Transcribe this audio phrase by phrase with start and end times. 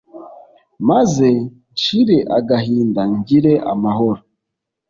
[0.89, 1.29] maze
[1.73, 4.21] nshire agahinda, ngire amahoro